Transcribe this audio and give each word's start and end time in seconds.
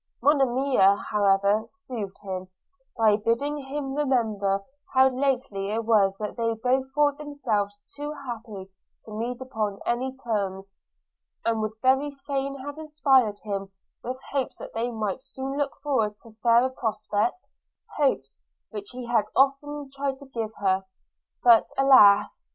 Monimia, 0.19 0.95
however, 0.95 1.61
soothed 1.67 2.17
him, 2.23 2.47
by 2.97 3.17
bidding 3.17 3.59
him 3.59 3.93
remember 3.93 4.63
how 4.95 5.09
lately 5.09 5.69
it 5.69 5.85
was 5.85 6.17
that 6.17 6.35
they 6.35 6.55
both 6.55 6.91
thought 6.95 7.19
themselves 7.19 7.79
too 7.95 8.11
happy 8.11 8.71
to 9.03 9.11
meet 9.11 9.39
upon 9.43 9.77
any 9.85 10.11
terms; 10.11 10.73
and 11.45 11.61
would 11.61 11.73
very 11.83 12.09
fain 12.09 12.55
have 12.65 12.79
inspired 12.79 13.37
him 13.43 13.71
with 14.03 14.19
hopes 14.31 14.57
that 14.57 14.73
they 14.73 14.89
might 14.89 15.21
soon 15.21 15.55
look 15.55 15.79
forward 15.83 16.17
to 16.17 16.31
fairer 16.31 16.71
prospects, 16.71 17.51
hopes 17.95 18.41
which 18.71 18.89
he 18.89 19.05
had 19.05 19.25
often 19.35 19.91
tried 19.93 20.17
to 20.17 20.25
give 20.25 20.51
her. 20.55 20.83
But, 21.43 21.67
alas! 21.77 22.47